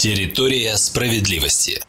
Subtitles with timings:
[0.00, 1.84] Территория справедливости.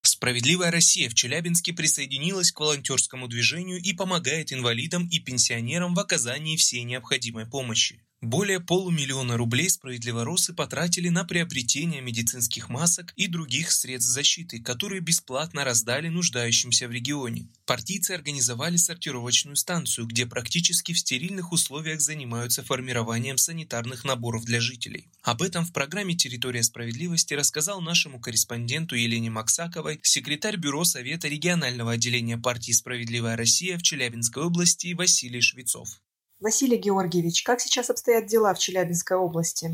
[0.00, 6.56] Справедливая Россия в Челябинске присоединилась к волонтерскому движению и помогает инвалидам и пенсионерам в оказании
[6.56, 8.02] всей необходимой помощи.
[8.20, 15.64] Более полумиллиона рублей справедливоросы потратили на приобретение медицинских масок и других средств защиты, которые бесплатно
[15.64, 17.46] раздали нуждающимся в регионе.
[17.64, 25.06] Партийцы организовали сортировочную станцию, где практически в стерильных условиях занимаются формированием санитарных наборов для жителей.
[25.22, 31.92] Об этом в программе «Территория справедливости» рассказал нашему корреспонденту Елене Максаковой секретарь Бюро Совета регионального
[31.92, 36.00] отделения партии «Справедливая Россия» в Челябинской области Василий Швецов.
[36.40, 39.66] Василий Георгиевич, как сейчас обстоят дела в Челябинской области?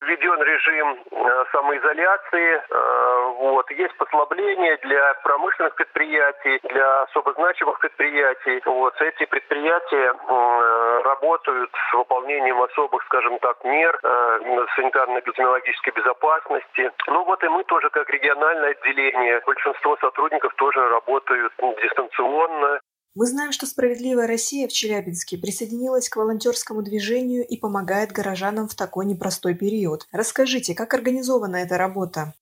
[0.00, 3.68] Введен режим э, самоизоляции, э, вот.
[3.70, 8.62] есть послабления для промышленных предприятий, для особо значимых предприятий.
[8.66, 8.94] Вот.
[9.00, 13.98] Эти предприятия э, работают с выполнением особых, скажем так, мер
[14.76, 16.92] санитарно-эпидемиологической безопасности.
[17.08, 21.52] Ну вот и мы тоже, как региональное отделение, большинство сотрудников тоже работают
[21.82, 22.80] дистанционно.
[23.16, 28.74] Мы знаем, что «Справедливая Россия» в Челябинске присоединилась к волонтерскому движению и помогает горожанам в
[28.74, 30.08] такой непростой период.
[30.10, 32.34] Расскажите, как организована эта работа?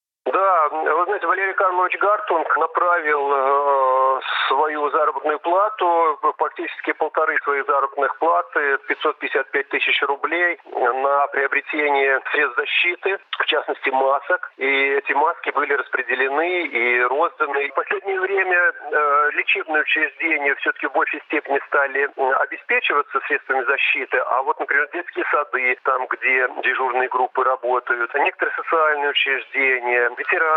[0.73, 8.17] Да, вы знаете, Валерий Карлович Гартунг направил э, свою заработную плату, практически полторы своих заработных
[8.17, 14.51] платы, 555 тысяч рублей на приобретение средств защиты, в частности масок.
[14.57, 17.69] И эти маски были распределены и розданы.
[17.69, 22.09] В последнее время э, лечебные учреждения все-таки в большей степени стали
[22.41, 29.11] обеспечиваться средствами защиты, а вот, например, детские сады, там, где дежурные группы работают, некоторые социальные
[29.11, 30.09] учреждения,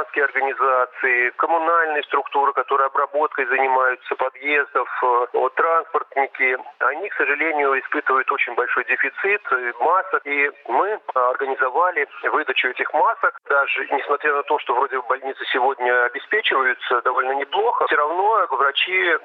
[0.06, 8.30] ветеранские организации, коммунальные структуры, которые обработкой занимаются подъездов, э, вот, транспортники, они, к сожалению, испытывают
[8.32, 9.42] очень большой дефицит
[9.80, 10.22] масок.
[10.24, 13.36] И мы организовали выдачу этих масок.
[13.48, 19.16] Даже несмотря на то, что вроде больницы сегодня обеспечиваются довольно неплохо, все равно врачи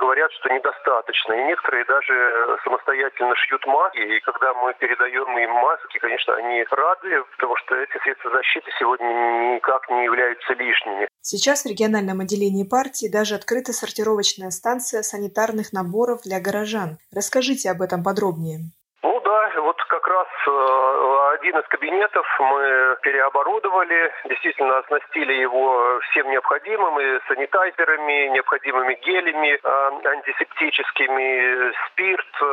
[0.00, 1.32] говорят, что недостаточно.
[1.34, 3.98] И некоторые даже самостоятельно шьют маски.
[3.98, 9.06] И когда мы передаем им маски, конечно, они рады, потому что эти средства защиты сегодня
[9.54, 11.08] никак не являются лишними.
[11.22, 16.98] Сейчас в региональном отделении партии даже открыта сортировочная станция санитарных наборов для горожан.
[17.14, 18.60] Расскажите об этом подробнее.
[19.02, 26.30] Ну да, вот как раз э, один из кабинетов мы переоборудовали, действительно оснастили его всем
[26.30, 32.46] необходимым, и санитайзерами, необходимыми гелями, э, антисептическими, спирт, э,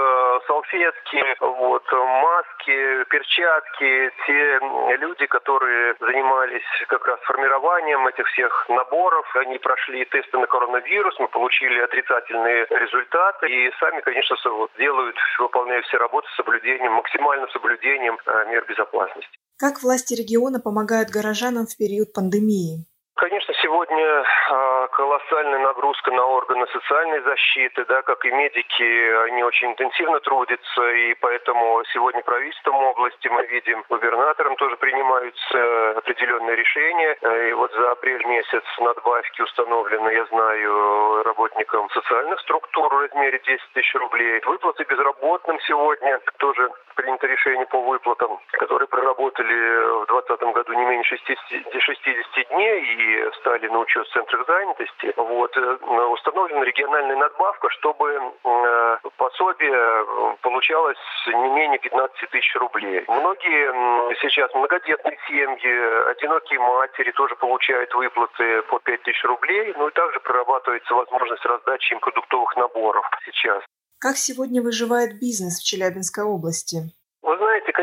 [0.45, 4.11] салфетки, вот, маски, перчатки.
[4.25, 4.59] Те
[4.97, 11.27] люди, которые занимались как раз формированием этих всех наборов, они прошли тесты на коронавирус, мы
[11.27, 14.35] получили отрицательные результаты, и сами, конечно,
[14.77, 18.17] делают, выполняют все работы с соблюдением, максимальным соблюдением
[18.49, 19.37] мер безопасности.
[19.57, 22.85] Как власти региона помогают горожанам в период пандемии?
[23.15, 29.71] Конечно, сегодня а, колоссальная нагрузка на органы социальной защиты, да, как и медики, они очень
[29.71, 37.17] интенсивно трудятся, и поэтому сегодня правительством области мы видим, губернатором тоже принимаются определенные решения.
[37.49, 43.61] И вот за апрель месяц надбавки установлены, я знаю, работникам социальных структур в размере 10
[43.73, 44.41] тысяч рублей.
[44.45, 51.03] Выплаты безработным сегодня тоже принято решение по выплатам, которые проработали в 2020 году не менее
[51.03, 55.13] 60, 60 дней и стали на учет в центрах занятости.
[55.15, 55.77] Вот, э,
[56.13, 60.97] установлена региональная надбавка, чтобы э, пособие э, получалось
[61.27, 63.03] не менее 15 тысяч рублей.
[63.07, 69.73] Многие сейчас многодетные семьи, одинокие матери тоже получают выплаты по 5 тысяч рублей.
[69.77, 73.63] Ну и также прорабатывается возможность раздачи им продуктовых наборов сейчас.
[73.99, 76.96] Как сегодня выживает бизнес в Челябинской области?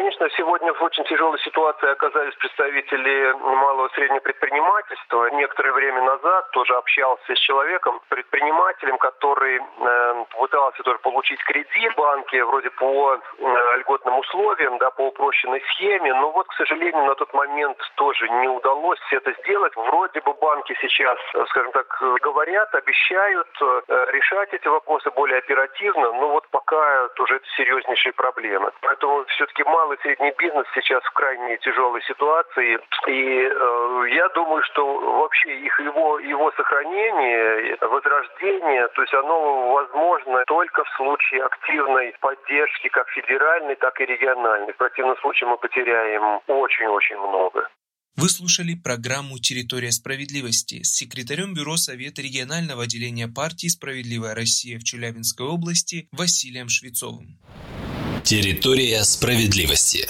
[0.05, 5.31] Конечно, сегодня в очень тяжелой ситуации оказались представители малого и среднего предпринимательства.
[5.31, 11.97] Некоторое время назад тоже общался с человеком, предпринимателем, который э, пытался тоже получить кредит в
[11.97, 16.13] банке вроде по э, льготным условиям, да, по упрощенной схеме.
[16.13, 19.75] Но вот, к сожалению, на тот момент тоже не удалось это сделать.
[19.75, 21.19] Вроде бы банки сейчас,
[21.49, 21.87] скажем так,
[22.21, 23.81] говорят, обещают э,
[24.13, 28.71] решать эти вопросы более оперативно, но вот пока тоже это серьезнейшие проблемы.
[28.83, 29.63] Поэтому все-таки
[29.95, 32.79] малый и средний бизнес сейчас в крайне тяжелой ситуации.
[33.09, 34.83] И э, я думаю, что
[35.19, 42.89] вообще их, его, его сохранение, возрождение, то есть оно возможно только в случае активной поддержки
[42.89, 44.73] как федеральной, так и региональной.
[44.73, 47.69] В противном случае мы потеряем очень-очень много.
[48.17, 54.85] Вы слушали программу «Территория справедливости» с секретарем Бюро Совета регионального отделения партии «Справедливая Россия» в
[54.85, 57.39] Челябинской области Василием Швецовым.
[58.25, 60.09] Территория справедливости.